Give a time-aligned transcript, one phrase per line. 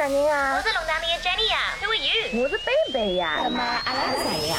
[0.00, 0.56] 啥人啊？
[0.56, 2.42] 我是龙潭里的 Jenny 呀，Who are you？
[2.42, 3.40] 我是贝贝呀。
[3.44, 4.56] 那么阿拉是谁呀？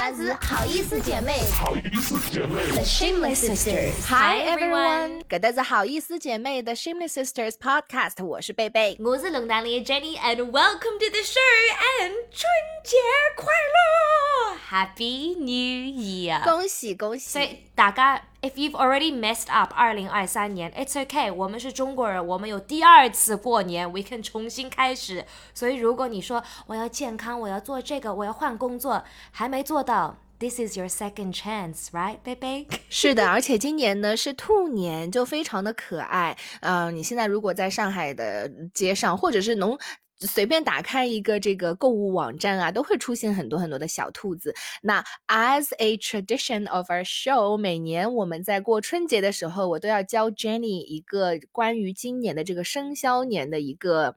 [0.00, 1.44] 阿拉是好意思姐妹。
[1.56, 2.60] 好意思姐妹。
[2.72, 3.92] The Shameless Sisters。
[4.08, 8.96] Hi everyone，搿搭是好意思姐妹的 Shameless Sisters Podcast，我是贝贝。
[8.98, 12.50] 我是龙潭里的 Jenny，and welcome to the show，and 春
[12.82, 12.96] 节
[13.36, 14.35] 快乐
[14.70, 16.42] ，Happy New Year！
[16.42, 17.30] 恭喜恭喜！
[17.30, 25.24] 所以大家，if you've already messed up 二零二三年，it's okay，我们是中国人，我们有第二次过年，we can 重新开始。
[25.54, 30.16] 所以如果你说我要健康，我要做这个，我要换工作，还没做到。
[30.38, 32.66] This is your second chance, right, baby？
[32.90, 36.36] 是的，而且今年呢是兔年，就非常的可爱。
[36.60, 39.78] 嗯、你现在如果在上海的街上，或者是农
[40.20, 44.54] 随便打开一个这个购物网站啊，都会出现很多很多的小兔子。
[44.82, 54.16] 那 as a tradition of our show，每年我们在过春节的时候，我都要教 Jenny 一个关于今年的这个生肖年的一个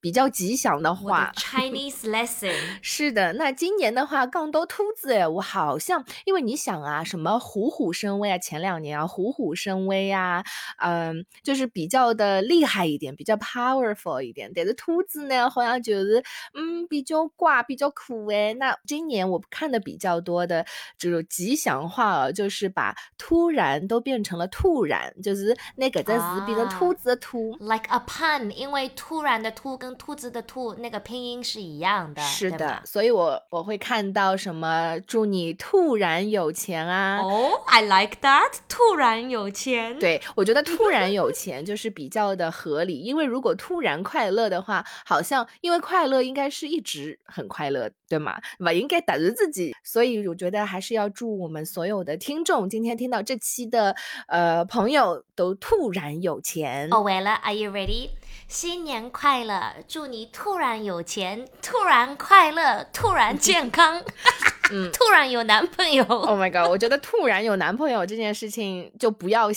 [0.00, 1.40] 比较吉祥的话的。
[1.40, 2.54] Chinese lesson。
[2.82, 10.44] 是的，那今年的话，杠多兔子哎，我好像因为你想啊，什么虎虎生威啊，前两年啊，虎虎生威啊，
[10.78, 14.50] 嗯，就是比较的厉害一点，比较 powerful 一点。
[14.54, 16.22] 但是兔子呢，好像就是
[16.54, 18.54] 嗯比较乖，比较酷哎。
[18.54, 20.64] 那今年我看的比较多的
[20.98, 26.12] 这种吉祥话啊，就是把突然都变成了突然，就是那个字
[26.46, 27.56] 变成兔子的兔。
[27.60, 39.98] Like a pun，因为突然的突跟兔子的兔那个拼音是一样的，是的，所以我我会看到什么祝你突然有钱啊，哦、i like that，突然有钱。
[39.98, 48.40] 对，我觉得突然有 钱就是比较的合理，因为如果突然快乐的话，好像因为快乐应该是一直很快乐，对吗？
[48.58, 53.94] 吧，应该打着自己，所以我觉得还是要祝我们所有的听众今天听到这期的
[54.28, 56.88] 呃朋友都突然有钱。
[56.90, 58.10] 哦，完了，Are you ready？
[58.48, 59.74] 新年快乐！
[59.86, 64.02] 祝你突然有钱，突然快乐，突然健康，
[64.72, 66.04] 嗯突然有男朋友。
[66.04, 66.68] Oh my god！
[66.70, 69.48] 我觉得突然有男朋友这件事情就不要，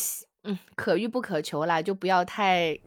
[0.44, 2.78] 嗯，可遇不可求啦，就不要太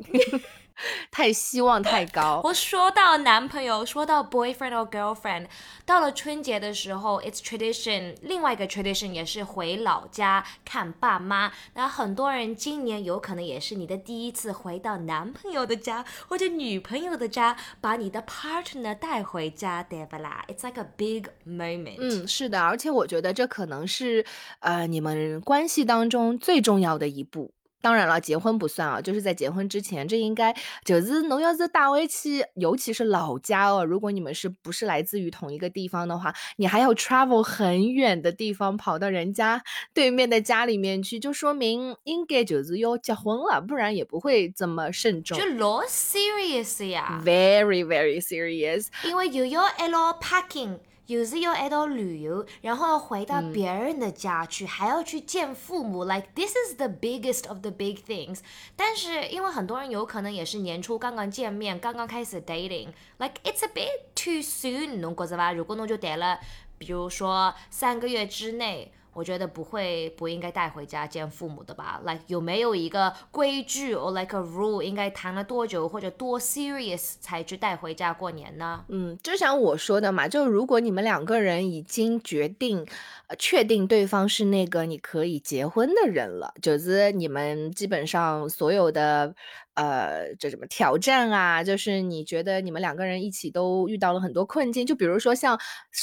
[1.11, 2.41] 太希望太高。
[2.45, 5.47] 我说到男朋友，说到 boyfriend or girlfriend，
[5.85, 8.15] 到了春节的时候，it's tradition。
[8.23, 11.53] 另外一个 tradition 也是回老家看爸妈。
[11.75, 21.97] 那很多人今年有可能也是你的第一次回到男朋友的家或者女朋友的家，把你的 partner 带回家，对不啦？It's like a big moment。
[21.99, 24.25] 嗯，是的，而且我觉得这可能是
[24.61, 27.56] 呃你们关系当中最重要的一步。
[27.87, 30.53] 当然了，结婚不算啊，就是在结婚之前，这应该
[30.85, 39.63] 就是侬要是大回去，尤其是老家哦，如果你们是不是来自于同一个地方的话，你还要 travel 很远的地方，跑到人家
[39.95, 45.47] 对面的家里面去，就说明应该就是要结婚了，不然也不会这么慎重就。
[45.55, 48.89] 老 serious 呀，Very very serious。
[49.05, 56.05] 因为又要一路 packing，又是要一道旅游，然后要回到别人的家去，还要去见父母。
[56.05, 58.41] Like this is the biggest of the big things。
[58.75, 65.53] 但是因为很多人有可能也是年初刚刚见面，刚刚开始 dating，like it's a bit too soon，侬觉着吧？
[65.53, 66.41] 如果侬就待了，
[66.79, 68.93] 比如说三个月之内。
[69.17, 78.85] 我觉得不会不应该带回家见父母的吧？Like 有没有一个规矩 or like a rule 应该谈了多久或者多 serious 才去带回家过年呢？
[78.89, 82.87] 嗯，就像我说的嘛，就如果你们两个人已经决定、
[83.29, 89.35] 呃、确定对方是那个你可以结婚的人了，就是你们基本上所有的
[89.77, 95.59] 呃这什么挑战啊，就是你觉得你们两个人一起都遇到了很多困境，就比如说像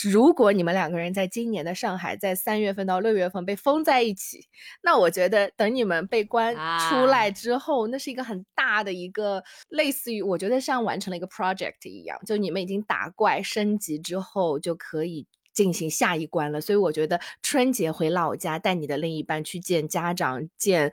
[0.09, 4.47] 如果你们两个人在今年的上海，在三月份到六月份被封在一起，
[4.81, 15.28] 那我觉得等你们被关出来啊之后，那是一个很大的一个类似于我觉得像完成了一个 project 一样，就你们已经打怪升级之后就可以。
[15.53, 20.91] 进行下一关了，所以我觉得春节回老家带你的另一半去见家长、见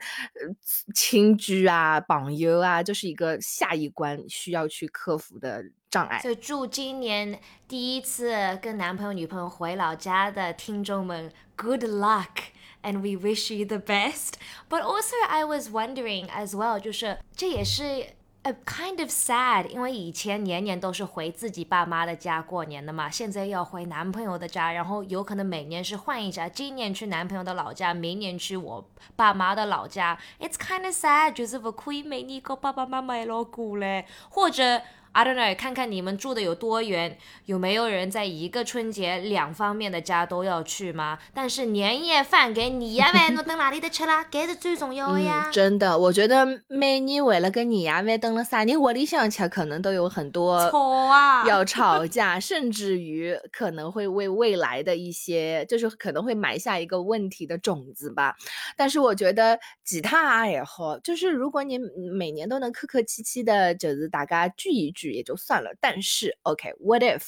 [0.93, 6.19] 亲居啊、朋友啊，就是一个下一关需要去克服的障碍。
[6.19, 12.27] 所以祝今年第一次跟男朋友、女朋友回老家的听众们 good luck。
[12.83, 14.39] And we wish you the best.
[14.67, 18.07] But also, I was wondering as well，就是这也是
[18.43, 30.17] a kind of sad，因为以前年年都是回自己爸妈的家过年的嘛，现在要回男朋友的家，然后有可能每年是换一家，今年去男朋友的老家，明年去我爸妈的老家。
[30.39, 34.81] It's kind of sad，就是不可以每年跟爸爸妈妈一路过嘞，或者
[35.13, 41.19] I don't know，看看你们住的有多远，有没有人在一个春节两方面的家都要去吗？
[41.33, 44.25] 但是年夜饭给你呀喂，侬等哪里的吃啦？
[44.31, 45.49] 这是最重要的呀。
[45.51, 58.37] 真的，我觉得每年为了跟年夜饭等了啥人窝里向吃，可能都有很多吵啊，要吵架，甚至于可能会为未来的一些，就是可能会埋下一个问题的种子吧。
[58.77, 61.77] 但是我觉得吉他也好，就是如果你
[62.17, 65.00] 每年都能客客气气的，就是大家聚一聚。
[65.09, 67.23] 也就算了，但是 OK，What if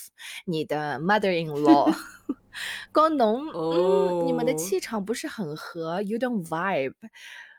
[0.45, 1.95] 你的 mother-in-law
[2.91, 6.93] 跟侬，嗯，你们的气场不是很合，You don't vibe，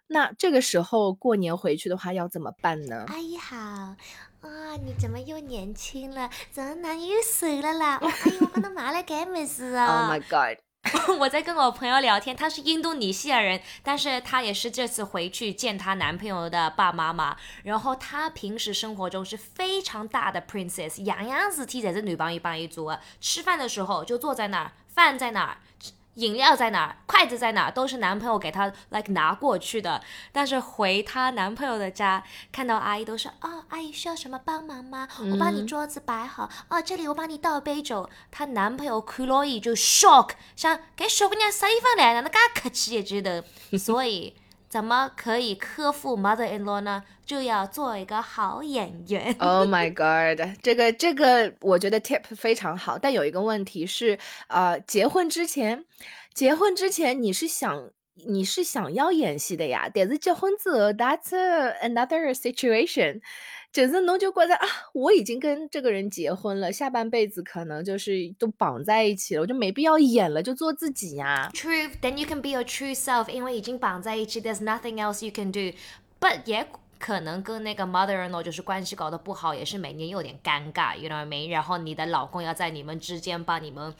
[0.06, 3.06] 那这个时候过年回去的话要怎么办呢？
[3.08, 3.96] 阿姨好，啊，
[4.84, 6.30] 你怎么又年轻了？
[6.52, 7.96] 怎么男又瘦了啦？
[7.96, 10.63] 阿姨，我跟他买了干么事啊？Oh my god！
[11.18, 17.36] 我在跟我朋友聊天，她是印度尼西亚人，但是她也是这次回去见她男朋友的爸妈妈。
[17.62, 22.98] 然后她平时生活中是非常大的 princess，样样事体侪是女朋友帮一做。
[23.20, 25.58] 吃饭的时候就坐在那儿，饭在那儿。
[26.14, 26.96] 饮料在哪儿？
[27.06, 27.70] 筷子在哪儿？
[27.70, 30.02] 都是男朋友给她 like 拿过去的。
[30.32, 32.22] 但是回她男朋友的家，
[32.52, 35.08] 看到阿姨都是哦，阿姨需要什么帮忙吗？
[35.32, 36.48] 我帮你桌子摆好。
[36.68, 38.08] 哦，这里我帮你倒杯酒。
[38.30, 42.22] 她男朋友看了伊就 shock，想给小姑娘啥地方来了？
[42.22, 43.44] 那噶客气也觉得。
[43.78, 44.36] 所以
[44.74, 47.04] 怎么可以克服 mother-in-law 呢？
[47.24, 49.32] 就要做一个好演员。
[49.38, 54.18] Oh my god，这个这个我觉得 tip 非常好，但有一个问题是，
[54.48, 55.84] 呃，结婚之前，
[56.34, 57.88] 结婚之前你是想
[58.26, 61.30] 你是想要演戏的呀，但是结婚之后，that's
[61.80, 63.20] another situation，
[63.74, 71.50] 就是侬就觉得啊，我已经跟这个人结婚了，下半辈子可能就是都绑在一起了，我就没必要演了，就做自己呀。
[71.52, 76.64] True，then you can be your true self，因为已经绑在一起，there's nothing else you can do，but 也。
[76.96, 81.50] 可能跟那个 mother-in-law 就是关系搞得不好，也是每年有点尴尬，you know what I mean？
[81.50, 83.92] 然后你的老公要在你们之间帮你们，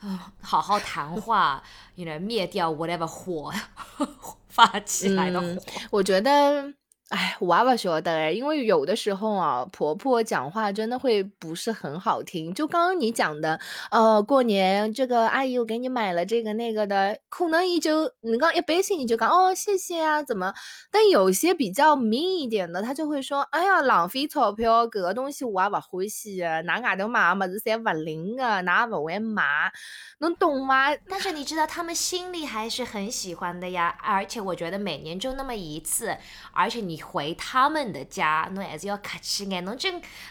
[0.00, 1.62] 啊，好好谈话
[1.96, 3.52] ，you know，灭掉 whatever 火
[4.48, 5.56] 发起来的火。
[5.90, 6.72] 我觉得。
[7.10, 12.52] 哎，娃娃说的，因为有的时候啊，婆婆讲话真的会不是很好听。
[12.52, 13.60] 就刚刚你讲的，
[13.92, 20.52] 呃，过年这个阿姨我给你买了这个那个的，可能你就你刚一杯水你就讲哦谢谢啊，怎么？
[20.90, 29.72] 但有些比较明一点的，他就会说，哎呀，浪费钞票，这个东西我也不欢喜，拿外头买么子侪不灵的，哪不会买，
[30.18, 30.92] 能懂吗？
[31.08, 36.16] 但是你知道他们心里还是很喜欢的呀，而且我觉得每年就那么一次，
[36.52, 36.95] 而且你。
[37.02, 39.88] 回他们的家，侬还是要客气眼，侬就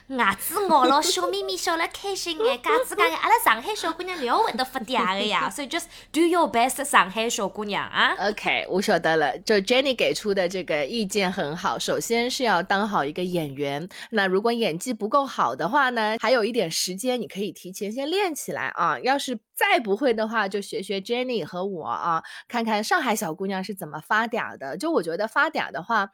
[0.08, 8.16] 牙齿咬了，笑眯眯笑了，开心眼， 嘎子讲阿拉上海小姑娘要会得发嗲的呀， 所以 just do your best，上海小姑娘啊。
[8.20, 11.78] OK，我晓得了，就 Jenny 给出的这个意见很好。
[11.78, 19.00] 首先是要当好一个演员，那如果演技不够好的话呢，还有一点时间，你可以提前先练起来啊。
[19.00, 24.78] 要是再不会的话，就学学 Jenny 和我啊，看看上海小姑娘是怎么发嗲的。
[24.78, 26.10] 就我觉得发嗲的话。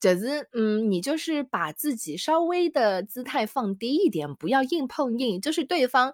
[0.00, 5.40] 就是嗯，你就是把自己稍微的姿态放低一点，不要硬碰硬。
[5.40, 6.12] 就是对方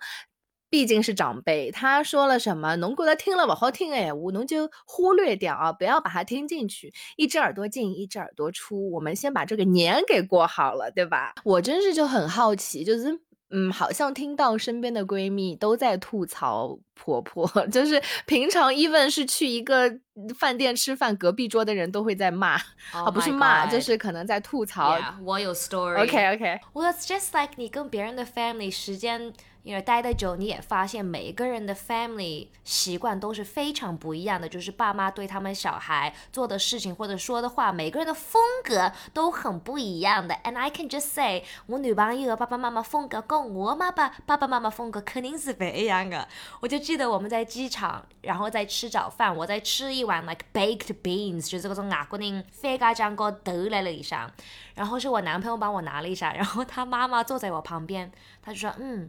[0.70, 6.92] 毕竟是长辈，他说了什么，侬觉得听了不好听哎，我侬就忽略掉啊，不要把它听进去。
[7.16, 8.90] 一只耳朵进，一只耳朵出。
[8.92, 11.34] 我们先把这个年给过好了，对吧？
[11.44, 13.20] 我真是就很好奇，就是。
[13.52, 19.92] 嗯，好像听到身边的闺蜜都在吐槽婆婆， 就是平常 even 是去一个
[20.38, 22.54] 饭店吃饭，隔壁桌的人都会在骂，
[22.92, 24.98] 啊，不是骂，就是可能在吐槽。
[25.22, 26.02] 我有 story。
[26.02, 26.60] OK OK。
[26.72, 29.32] Well, it's just like 你跟别人的 family 时间。
[29.62, 40.34] 因为待得久，你也发现每个人的 family 习惯都是非常不一样的，就是爸妈对他们小孩做的事情或者说的话，每个人的风格都很不一样的。
[40.42, 46.26] And I can just say，我女朋友的爸爸妈妈风格跟我妈爸爸爸妈妈风格肯定是不一样的。
[46.60, 54.28] 我就记得我们在机场，然后在吃早饭，我在吃一碗 like baked beans，就是这种外国人番茄酱和豆来了一下，
[54.74, 58.10] 然后是我男朋友帮我拿了一下，然后他妈妈坐在我旁边，
[58.42, 59.08] 他就说，嗯。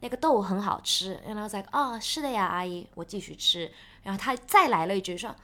[0.00, 3.70] 那个豆很好吃，然后在哦，是的呀，阿姨，我继续吃。
[4.02, 5.34] 然后他再来了一句说。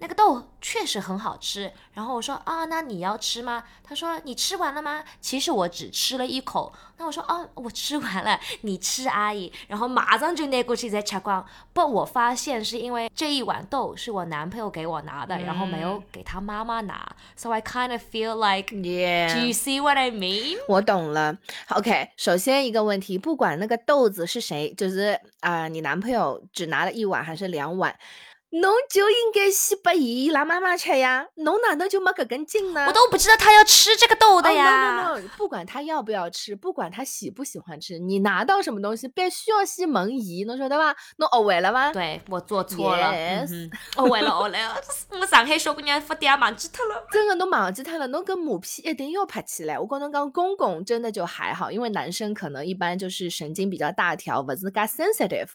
[0.00, 3.64] 那个豆确实很好吃，然后我说啊，那你要吃吗？
[3.82, 5.02] 他说你吃完了吗？
[5.20, 6.72] 其实我只吃了一口。
[6.98, 9.52] 那我说哦，我吃完了，你吃，阿姨。
[9.66, 11.44] 然后马上就拿过去再吃光。
[11.72, 17.08] 不，我发现是因为这一碗豆是我男朋友给我拿的，然后没有给他妈妈拿。
[17.36, 19.34] So I kind of feel like, yeah.
[19.34, 20.58] Do you see what I mean?
[20.68, 21.36] 我懂了。
[21.70, 27.96] OK，首先一个问题，不管那个豆子是谁，就是啊，你男朋友只拿了一碗还是两碗。
[28.50, 32.86] 侬就应该先拨伊伊拉妈妈吃呀，侬哪能就没搿根筋呢？
[32.86, 35.02] 我都不知道他要吃这个豆的呀。
[35.02, 40.96] No no no，不管他要不要吃，不管他喜不喜欢吃，你拿到什么东西必须要先问伊，侬晓得伐？
[41.18, 41.92] 侬学会了伐？
[41.92, 44.58] 对我做错了哼哦，完了哦了，
[45.20, 47.06] 我上海小姑娘发嗲忘记脱了。
[47.12, 49.78] 真的侬忘记脱了，侬搿马屁一定要拍起来。
[49.78, 55.48] 我跟侬讲，公公真的就还好，因为男生可能一般就是神经比较大条，勿是介 sensitive。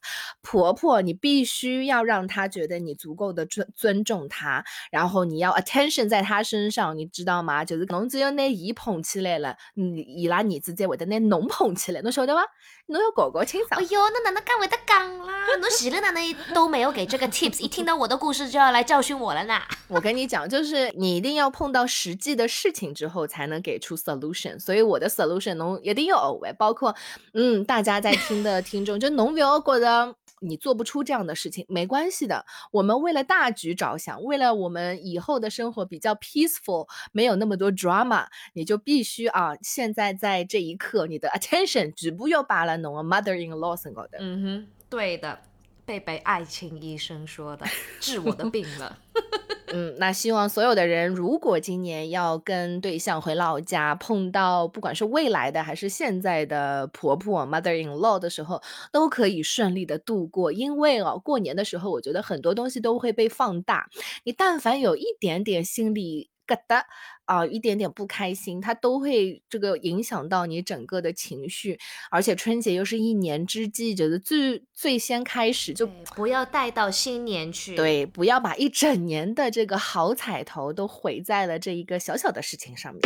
[0.44, 7.64] 婆婆，你必须要让她觉得你足够的尊尊重他，然后你要 attention 在他身上，你知道吗？
[7.66, 12.42] 就是侬只有拿伊捧起来了，你，伊拉儿子才会得拿侬捧起来，侬晓得吗？
[12.88, 13.84] 侬要搞搞清爽哎。
[13.90, 15.34] 呦，那哪能敢会得讲啦？
[15.60, 19.62] 侬前头哪能都没有给这个 tips，一听到我的故事就要来教训我了呢？
[19.88, 24.60] 我跟你讲，就是你一定要碰到实际的事情之后，才能给出 solution。
[24.60, 26.94] 所以我的 solution 侬一定要学会，包括
[27.34, 32.46] 嗯，大家在听的听众，就侬不要觉得你做不出这样的事情，没关系的。
[32.72, 44.18] 我们为了大局着想，为了我们以后的生活比较 peaceful，没有那么多 drama，你就必须啊，现在在这一刻，你的 attention 全部又把了侬 mother in law 身高的。
[44.20, 45.40] 嗯哼，对的，
[45.86, 47.66] 贝贝爱情医生说的，
[48.00, 49.00] 治我的病了。
[49.76, 58.62] 嗯，那希望所有的人，如果今年要跟对象回老家，碰到不管是未来的还是现在的婆婆 mother in law 的时候，
[58.92, 60.52] 都可以顺利的度过。
[60.52, 63.90] 因为哦，过年的时候，我觉得很多东西都会被放大。
[64.24, 66.84] 你但凡有一点点心里疙瘩
[67.26, 71.80] 啊、一点点不开心，它都会这个影响到你整个的情绪。
[72.12, 83.02] 而且春节又是一年之计，觉得最最先开始就不要带到新年去。，对，不要把一整年的这个好彩头都毁在了这一个小小的事情上面。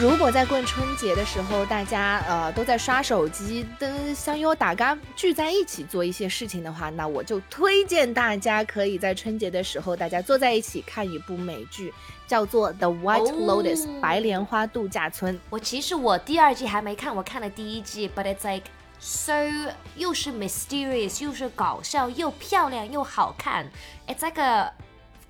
[0.00, 11.92] 如果在过春节的时候，大家呃都在刷手机，的想要大家聚在一起做一些事情的话，那我就推荐大家可以在春节的时候，大家坐在一起看一部美剧，
[12.28, 15.36] 叫做《The White 哦 Lotus、白莲花度假村。
[15.50, 18.66] 我其实我第二季还没看，我看了第一季，but it's like
[19.00, 19.32] so
[19.96, 23.68] 又是 mysterious，又是搞笑，又漂亮又好看
[24.06, 24.72] ，it's like a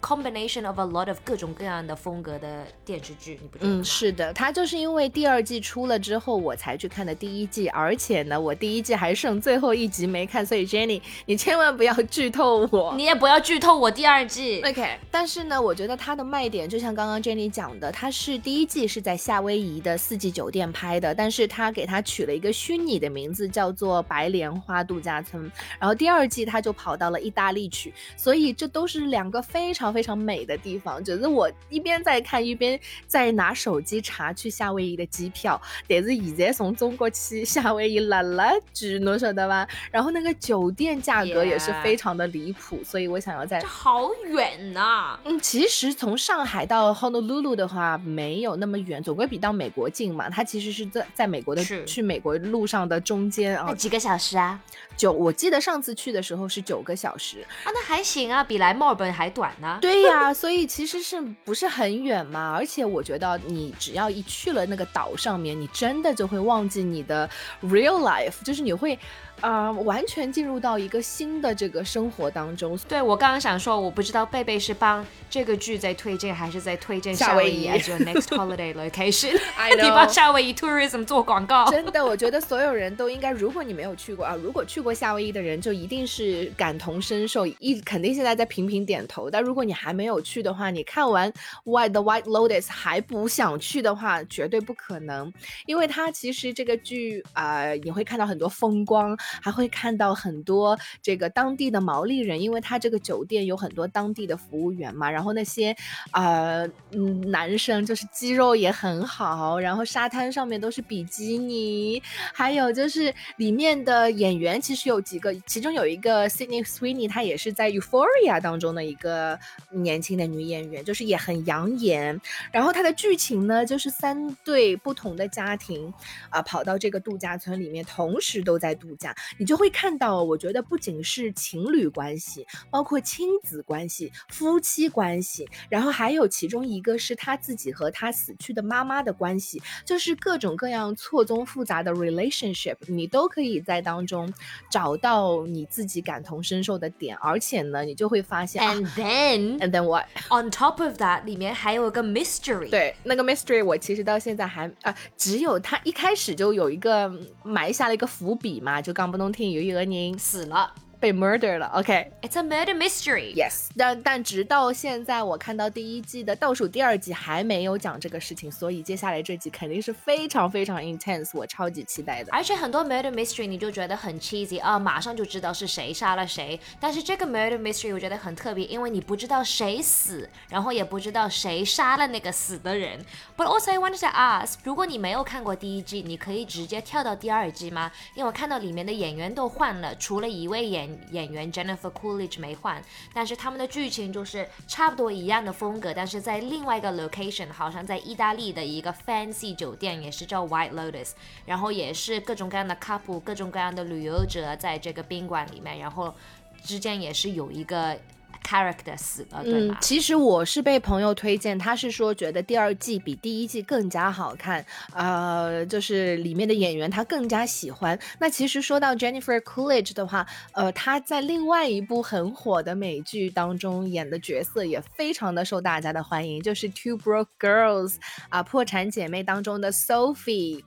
[0.00, 3.80] combination of a lot of 各种各样的风格的电视剧，你不觉得吗？
[3.80, 12.94] 嗯，是的，它就是因为第二季出了之后，我才去看的第一季，而且呢，我第一季还剩最后一集没看，所以 Jenny，你千万不要剧透我。
[12.96, 14.62] 你也不要剧透我第二季。
[14.64, 25.50] OK，但是呢，我觉得它的卖点就像刚刚 Jenny 讲的，它是第一季是在夏威夷的四季酒店拍的，但是它给它取了一个虚拟的名字，叫做白莲花度假村。
[25.78, 31.02] 然后第二季它就跑到了意大利去，所以这都是两个非常非常美的地方。
[31.02, 39.66] 就是我一边在看，一边在拿手机查去夏威夷的机票，但是现在从中国去夏威夷辣辣句，侬晓得吧？
[39.90, 50.28] 然后那个酒店价格也是非常的离谱，所以我想要在这好远呐、嗯，其实从上海到 Honolulu 的话没有那么远，总归比到美国近嘛。
[50.28, 54.61] 它其实是在在美国的去美国路上的中间啊，那几个小时啊？
[54.97, 57.47] 九我记得上次去的时候是九个小时。
[57.64, 59.77] 啊，那还行啊，比来墨尔本还短呢。
[59.80, 62.54] 对呀，所以其实是不是很远嘛？
[62.56, 67.28] 而且我觉得你只要一去了那个岛上面，你真的就会忘记你的
[67.62, 68.99] real life，就是你会
[69.40, 72.76] 啊、完全进入到一个新的这个生活当中。
[72.88, 81.70] 对，我刚刚想说，我不知道贝贝是帮这个剧在推荐，还是在推荐夏威夷夏威夷 as your next holiday location？I 你帮夏威夷 tourism 做广告。
[81.70, 89.30] 真的，我觉得所有人都应该，如果你没有去过啊，如果去过夏威夷的人，就一定是感同身受，一肯定现在在频频点头。
[89.30, 91.30] 但如果你还没有去的话，你看完
[91.64, 95.30] 《White the White Lotus》还不想去的话，绝对不可能，
[95.66, 105.76] 因为它其实这个剧啊、你会看到很多风光，还会看到很多这个当地的毛利人，因为它这个酒店有很多当地的服务员嘛，然后那些
[106.12, 119.38] 呃嗯男生就是肌肉也很好，然后沙滩上面都是比基尼，还有就是里面的演员其实有几个，其中有一个 Sydney Sweeney，他也是在 Euphoria 当中的一个
[119.70, 122.20] 年轻的女演员，就是也很养眼。
[122.52, 125.92] 然后它的剧情呢，就是三对不同的家庭
[126.30, 144.32] 啊、跑到这个度假村里面，同时都在度假，你就会看到，我觉得不仅是情侣关系，包括亲子关系、夫妻关系，然后还有其中一个是他自己和他死去的妈妈的关系，就是各种各样错综复杂的 relationship，你都可以在当中
[144.70, 152.68] 找到你自己感同身受的点，而且呢，你就会发现，And then And then what？on top of that，里面还有一个 mystery。
[152.70, 157.10] 对，那个 mystery 我其实到现在还呃，只有他一开始就有一个
[157.42, 161.66] 埋下了一个伏笔嘛，就刚不能听有一个人死了被 murder 了。
[161.74, 162.10] OK。
[162.22, 163.34] ，It's a murder mystery。
[163.34, 172.32] Yes，但但直到现在，我看到第一季的倒数第二集还没有讲这个事情，所以接下来这集肯定是非常非常 intense，我超级期待的。
[172.32, 176.58] 而且很多 murder mystery 你就觉得很 cheesy 啊，马上就知道是谁杀了谁。
[176.80, 182.98] 但是这个 murder mystery 我觉得很特别，因为你不知道谁死，然后也不知道谁杀了那个死的人。
[183.36, 187.90] But also I wanted to ask，如果你没有看过第一季，你可以直接跳到第二季吗？
[188.14, 201.11] 因为我看到里面的演员都换了，除了一位演演员 Jennifer Coolidge 没换，但是他们的剧情就是差不多一样的风格，但是在另外一个 location，好像在意大利的一个 fancy 酒店，也是叫 White Lotus，
[201.47, 206.14] 然后也是各种各样的 couple，各种各样的旅游者在这个宾馆里面，然后
[206.62, 207.99] 之间也是有一个
[208.48, 209.76] character 死了，对嗯，？
[209.80, 214.64] 其实我是被朋友推荐，他是说觉得第二季比第一季更加好看，
[214.94, 217.98] 呃，就是里面的演员他更加喜欢。
[218.18, 227.94] 那其实说到 Jennifer Coolidge 的话，呃，她在另外一部很火的美剧当中演的角色也非常的受大家的欢迎，就是《Two Broke Girls》
[228.30, 230.62] 啊，破产姐妹当中的 Sophie。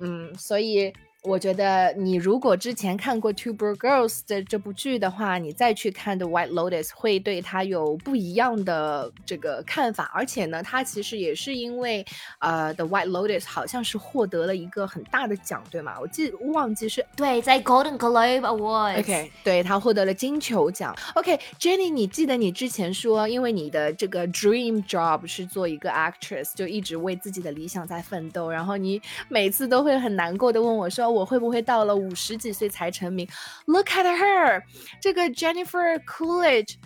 [0.00, 0.92] 嗯，所以
[1.22, 10.10] 我觉得你如果之前看过《Two Broke Girls》的这部剧的话，你再去看《The White Lotus》，会对它有不一样的这个看法。
[10.12, 12.04] 而且呢，它其实也是因为
[12.40, 15.96] 呃，《The White Lotus》好像是获得了一个很大的奖，对吗？
[16.00, 18.98] 我记忘记是对，在 Golden Globe Awards。
[18.98, 20.92] OK，对他获得了金球奖。
[21.14, 33.28] OK，Jenny，、你记得你之前说，因为你的这个 dream job 是做一个 actress，就一直为自己的理想在奋斗，然后你每次都会很难过的问我说，我会不会到了五十几岁才成名
[33.66, 34.62] ？Look at her，
[35.00, 36.76] 这个 Jennifer Coolidge。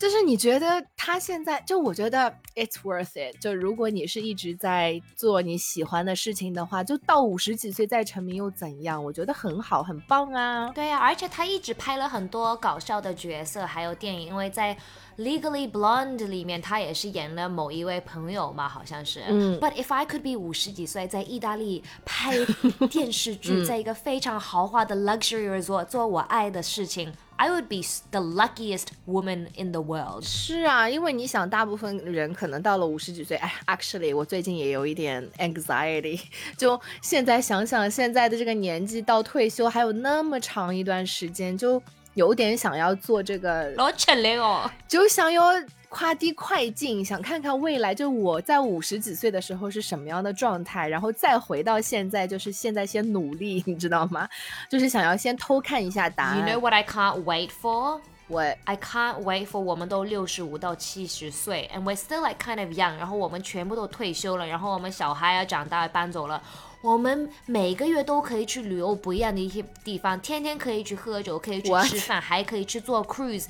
[0.00, 3.38] 就是你觉得他现在，就我觉得 it's worth it。
[3.38, 9.04] 就如果你是一直在做你喜欢的事情的话，就到五十几岁再成名又怎样？
[9.04, 10.70] 我觉得很好，很棒啊。
[10.70, 14.74] 对啊、而且他一直拍了很多搞笑的角色，还有电影，因为在
[15.18, 19.22] Legally Blonde 里面，他也是演了某一位朋友嘛，好像是。
[19.28, 22.38] 嗯 But if I could be 五十几岁，在意大利拍
[22.90, 30.22] 电视剧，在一个非常豪华的 luxury resort 做我爱的事情，I would be the luckiest woman in the world。
[30.24, 36.20] 是啊，因为你想，大部分人可能到了五十几岁，哎，actually，我最近也有一点 anxiety。
[36.58, 44.70] 就现在想想，现在的这个年纪到退休还有那么长一段时间，就有点想要做这个，老吃力哦。
[44.86, 45.44] 就想要
[45.90, 54.28] 快滴快进，想看看未来，就我在五十几岁的时候是什么样的状态，然后再回到现在，就是现在先努力，你知道吗？
[54.70, 56.54] 就是想要先偷看一下答案 You。
[56.54, 58.00] know what I can't wait for?
[58.28, 66.40] What I can't wait for 我们都六十五到七十岁，and we're still like kind of young，然后我们全部都退休了，然后我们小孩要长大搬走了，
[66.80, 71.72] 我们每个月都可以去旅游不一样的一些地方，天天可以去喝酒，可以去？
[71.88, 73.46] 吃饭，还可以去做 cruise。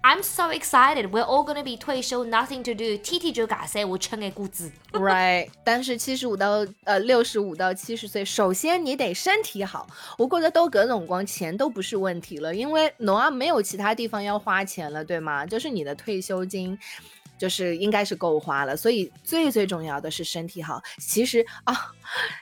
[0.00, 1.10] I'm so excited.
[1.10, 4.70] We're all gonna be 退休，nothing to do，TT 就嘎塞我撑个股子。
[4.92, 9.86] Right，但是七十五到呃六十五到七十岁，首先你得身体好。
[10.16, 15.44] 我过得都各种光钱都不是问题了，因为侬啊没有其他地方要花钱了，对吗？
[15.44, 16.78] 就是你的退休金。
[17.38, 20.82] 就是应该是够花了，所以最最重要的是身体好。
[20.98, 21.92] 其实啊，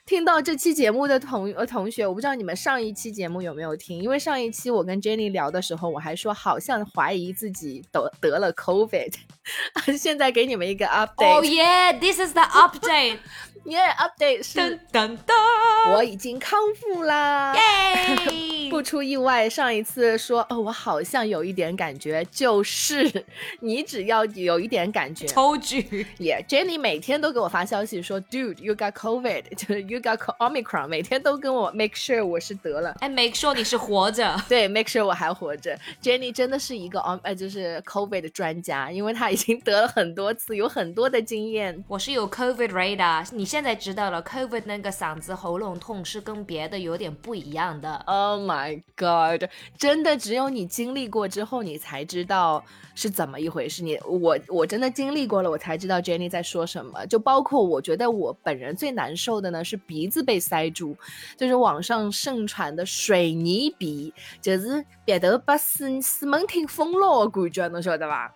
[0.07, 9.13] 听到这期节目的同呃同学，我不知道你们上一期节目有没有听，因为上一期我跟 Jenny 聊的时候，我还说好像怀疑自己得得了 COVID，
[9.99, 11.35] 现在给你们一个 update。
[11.35, 13.19] Oh yeah, this is the update.
[13.67, 17.53] Yeah，update 是，噔噔噔，我已经康复啦。
[17.57, 23.25] 耶， 不出意外，上一次说，哦，我好像有一点感觉，就是
[23.59, 26.07] 你只要有一点感觉，超剧。
[26.19, 35.77] 耶，Jenny 每天都给我发消息说，Dude，you got COVID， 就是 you got Omicron，每天都跟我 make sure 我是得了，哎，make sure 你是活着，对，make sure 我还活着。
[36.01, 41.85] Jenny 真的是一个 Om，呃，就是 COVID 的专家，因为他已经得了很多次，有很多的经验。
[41.89, 43.56] 我是有 COVID radar，你现。
[43.57, 47.97] 现在知道了，COVID 那个嗓子喉咙痛是跟别的有点不一样的。
[48.05, 49.49] Oh my god！
[49.79, 52.63] 真的只有你经历过之后，你才知道
[52.95, 53.83] 是怎么一回事。
[53.83, 57.07] 你我我真的经历过了，我才知道 Jenny 在说什么。
[57.07, 60.95] 就包括我觉得我本人最难受的呢，是鼻子被塞住，
[61.39, 68.31] 就是网上盛传的水泥鼻，就是别头把死死门厅封了的感觉，侬晓得吧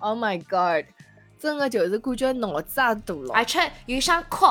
[0.00, 0.84] ？Oh my god！
[1.40, 3.34] 真的就是感觉脑子也堵了。
[3.34, 4.46] 而且遇上哭，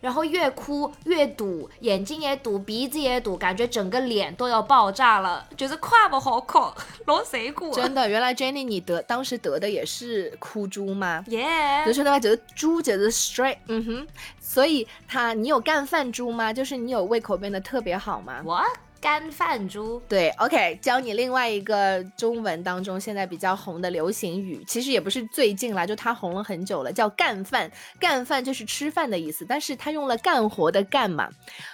[0.00, 6.58] 然后越哭越堵，眼睛也堵，鼻子也堵，感觉整个脸都要爆炸了，就是胯不好哭，
[7.06, 7.70] 老谁哭？
[7.72, 11.22] 真的，原来 Jenny 你得当时得的也是哭猪吗？
[11.28, 14.06] 耶，就是那个觉得猪觉得 straight，嗯哼，
[14.40, 16.52] 所以他你有干饭猪吗？
[16.52, 18.42] 就是你有胃口变得特别好吗？
[18.44, 18.62] 我。
[19.00, 27.70] 干饭猪，对，OK，教你另外一个中文当中现在比较红的流行语，其实也不是最近啦，就它红了很久了，叫干饭。
[27.98, 31.30] 干饭就是吃饭的意思，但是它用了干活的干嘛，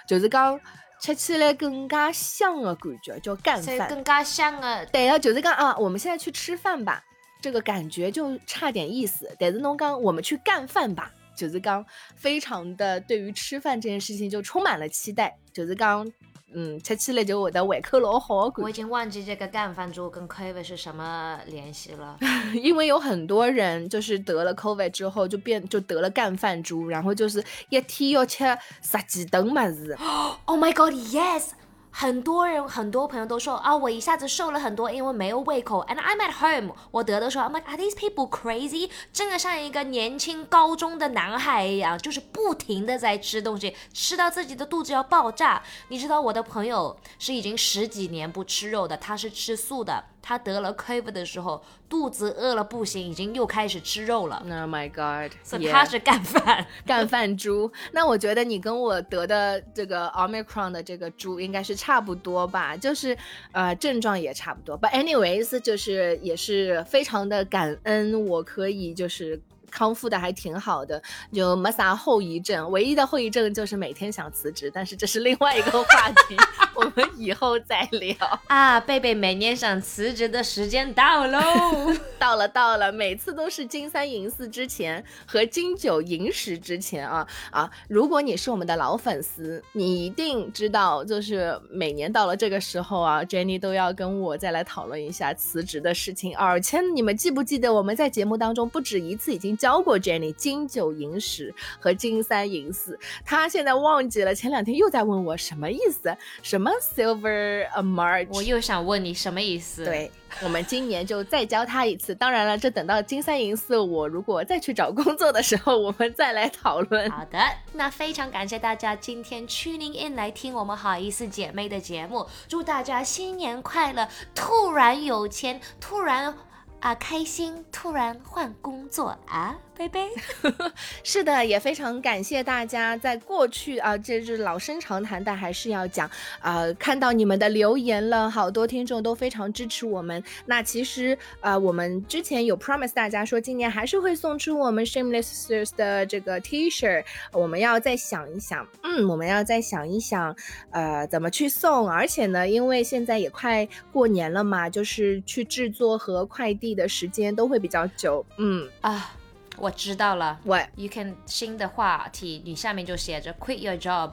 [0.07, 0.57] 就是刚
[1.01, 3.89] 吃起来更加香的感觉，叫干饭。
[3.89, 4.85] 更加香啊！
[4.85, 7.03] 对啊，就是讲啊，我们现在去吃饭吧，
[7.41, 9.29] 这个感觉就差点意思。
[9.37, 11.85] 但是侬刚我们去干饭吧，就是刚
[12.15, 16.09] 非常的对于吃饭这件事情就充满了期待，就是刚。
[16.53, 18.51] 嗯，吃起来就会得胃口老好。
[18.57, 22.17] 我已经忘记这个干饭猪跟 COVID 是什么联系了，
[22.55, 28.45] 因为有很多人就是得了 COVID 之后就变就得了干饭猪，然后就是一天要吃
[28.81, 29.97] 十几顿么子。
[30.45, 31.49] Oh my god, yes.
[31.89, 35.83] 很多人很多朋友都说啊，我一下子瘦了很多，因为没有胃口。
[35.87, 38.89] And I'm at home，我得的时候，I'm like，are these people crazy？
[39.11, 45.63] 真的像一个年轻高中的男孩一样，就是不停的在吃东西，吃到自己的肚子要爆炸。
[45.87, 50.03] 你知道我的朋友是已经十几年不吃肉的，他是吃素的。
[50.27, 54.43] 他得了 COVID 的时候，肚子饿了不行，已经又开始吃肉了。
[54.45, 55.31] Oh my god！
[55.41, 57.71] 所以他是干饭， 干饭猪。
[57.93, 63.17] 那我觉得你跟我得的这个 Omicron 的这个猪应该是差不多吧，就是
[63.53, 64.77] 呃症状也差不多。
[64.77, 69.41] But anyways，就是也是非常的感恩，我可以就是。
[69.69, 71.01] 康复的还挺好的，
[71.33, 72.69] 就没啥后遗症。
[72.71, 76.37] 唯一的后遗症就是每天想辞职，但是这是另外一个话题，
[76.73, 78.15] 我们以后再聊
[78.47, 78.79] 啊。
[78.79, 81.41] 贝贝每年想辞职的时间到喽，
[82.17, 87.69] 到了到了，每次都是金三银四之前和金九银十之前啊啊！
[87.89, 96.35] 如果你是我们的老粉丝，你一定知道，就是每年到了这个时候啊，Jenny 都要跟我再来讨论一下辞职的事情。
[96.37, 99.56] 而且你们记不记得我们在节目当中不止一次已经。
[99.57, 109.83] 教过 Jenny 金九银十和金三银四，他现在忘记了，前两天又在问我什么意思，什么 Silver March，我又想问你什么意思？
[109.83, 110.11] 对，
[110.43, 112.13] 我们今年就再教他一次。
[112.13, 117.09] 当然了，这等到金三银四，我如果再去找工作的时候，我们再来讨论。
[117.09, 117.39] 好的，
[117.73, 124.07] 那非常感谢大家今天 tuning in 来听我们好意思姐妹的节目，祝大家新年快乐！
[124.35, 126.35] 突然有钱，突然。
[126.79, 127.65] 啊，开心！
[127.71, 129.57] 突然换工作啊。
[129.77, 130.09] 贝贝，
[131.03, 136.09] 是的，也非常感谢大家在过去啊，这是老生常谈，但还是要讲
[136.39, 136.65] 啊。
[136.79, 140.23] 看到你们的留言了，好多听众都非常支持我们。
[140.47, 147.03] 那其实啊，我们之前有 promise 大家说，今年还是会送出我们 Shameless Sisters 的这个 T 恤。
[147.31, 150.35] 我们要再想一想，嗯，我们要再想一想，
[150.71, 151.87] 呃，怎么去送。
[151.87, 158.25] 而且呢，因为现在也快过年了嘛，就是去制作和快递的时间都会比较久。
[158.39, 159.13] 嗯啊。
[159.57, 164.11] 我知道了，What you can 新的话题，你下面就写着 Quit your job,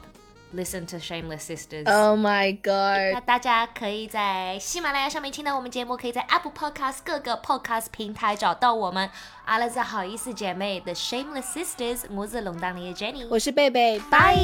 [0.55, 1.85] listen to Shameless Sisters.
[1.85, 3.13] Oh my god！
[3.13, 9.09] 那大家可以在喜马拉雅上面听到我们节目，可以在 Apple Podcast 各个 Podcast 平台找到我们。
[9.45, 14.35] 阿拉子好意思姐妹，The Shameless Sisters，母子龙当里的 Jenny，我是贝贝，拜。